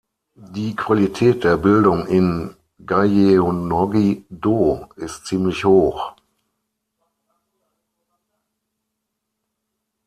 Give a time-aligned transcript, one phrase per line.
[0.33, 6.13] Die Qualität der Bildung in Gyeonggi-do ist ziemlich hoch.